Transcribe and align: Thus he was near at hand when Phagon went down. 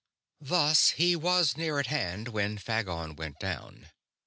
Thus 0.41 0.89
he 0.97 1.15
was 1.15 1.55
near 1.55 1.77
at 1.79 1.85
hand 1.85 2.29
when 2.29 2.57
Phagon 2.57 3.15
went 3.15 3.37
down. 3.39 3.89